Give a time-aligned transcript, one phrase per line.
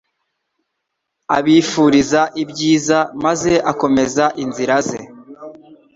[1.37, 4.99] abifuriza ibyiza maze akomeza inzira ze.